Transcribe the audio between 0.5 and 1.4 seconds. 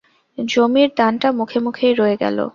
জমির দানটা